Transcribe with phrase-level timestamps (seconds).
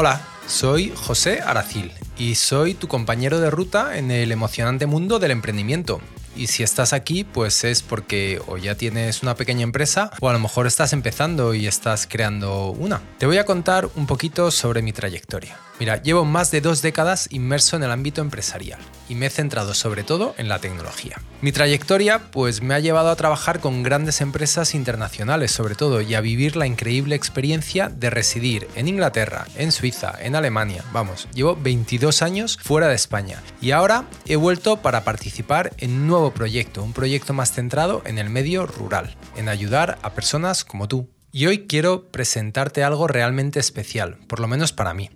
[0.00, 5.32] Hola, soy José Aracil y soy tu compañero de ruta en el emocionante mundo del
[5.32, 6.00] emprendimiento.
[6.36, 10.32] Y si estás aquí, pues es porque o ya tienes una pequeña empresa o a
[10.32, 13.02] lo mejor estás empezando y estás creando una.
[13.18, 15.58] Te voy a contar un poquito sobre mi trayectoria.
[15.80, 19.74] Mira, llevo más de dos décadas inmerso en el ámbito empresarial y me he centrado
[19.74, 21.20] sobre todo en la tecnología.
[21.40, 26.14] Mi trayectoria pues me ha llevado a trabajar con grandes empresas internacionales sobre todo y
[26.14, 30.84] a vivir la increíble experiencia de residir en Inglaterra, en Suiza, en Alemania.
[30.92, 36.06] Vamos, llevo 22 años fuera de España y ahora he vuelto para participar en un
[36.08, 40.88] nuevo proyecto, un proyecto más centrado en el medio rural, en ayudar a personas como
[40.88, 41.08] tú.
[41.30, 45.10] Y hoy quiero presentarte algo realmente especial, por lo menos para mí.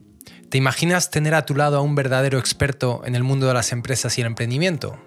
[0.53, 3.73] ¿Te imaginas tener a tu lado a un verdadero experto en el mundo de las
[3.73, 4.99] empresas y el emprendimiento?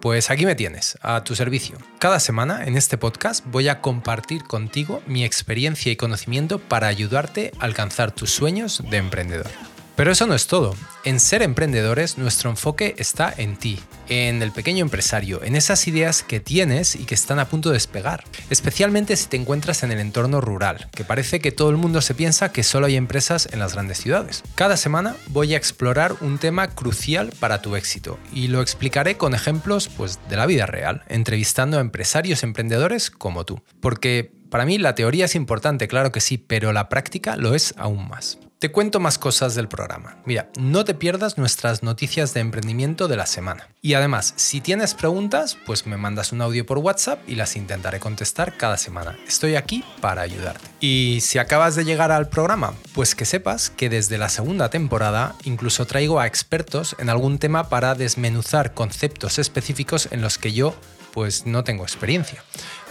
[0.00, 1.76] Pues aquí me tienes, a tu servicio.
[1.98, 7.50] Cada semana en este podcast voy a compartir contigo mi experiencia y conocimiento para ayudarte
[7.58, 9.50] a alcanzar tus sueños de emprendedor.
[9.96, 10.74] Pero eso no es todo.
[11.04, 16.22] En ser emprendedores nuestro enfoque está en ti, en el pequeño empresario, en esas ideas
[16.22, 18.24] que tienes y que están a punto de despegar.
[18.48, 22.14] Especialmente si te encuentras en el entorno rural, que parece que todo el mundo se
[22.14, 24.42] piensa que solo hay empresas en las grandes ciudades.
[24.54, 29.34] Cada semana voy a explorar un tema crucial para tu éxito y lo explicaré con
[29.34, 33.60] ejemplos pues, de la vida real, entrevistando a empresarios emprendedores como tú.
[33.80, 37.74] Porque para mí la teoría es importante, claro que sí, pero la práctica lo es
[37.76, 38.38] aún más.
[38.62, 40.18] Te cuento más cosas del programa.
[40.24, 43.66] Mira, no te pierdas nuestras noticias de emprendimiento de la semana.
[43.80, 47.98] Y además, si tienes preguntas, pues me mandas un audio por WhatsApp y las intentaré
[47.98, 49.18] contestar cada semana.
[49.26, 50.64] Estoy aquí para ayudarte.
[50.78, 55.34] Y si acabas de llegar al programa, pues que sepas que desde la segunda temporada
[55.42, 60.72] incluso traigo a expertos en algún tema para desmenuzar conceptos específicos en los que yo
[61.12, 62.42] pues no tengo experiencia.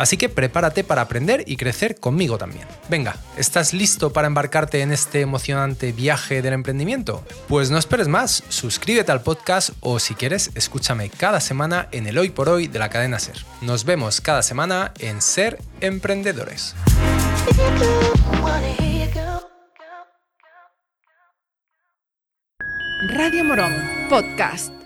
[0.02, 2.68] Así que prepárate para aprender y crecer conmigo también.
[2.90, 7.24] Venga, ¿estás listo para embarcarte en este emocionante viaje del emprendimiento?
[7.48, 12.18] Pues no esperes más, suscríbete al podcast o si quieres, escúchame cada semana en el
[12.18, 13.46] Hoy por Hoy de la cadena Ser.
[13.62, 16.74] Nos vemos cada semana en Ser Emprendedores.
[23.14, 23.74] Radio Morón,
[24.10, 24.81] podcast.